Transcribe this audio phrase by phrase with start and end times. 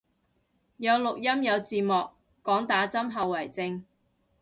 [0.77, 2.09] 有錄音有字幕，
[2.43, 3.85] 講打針後遺症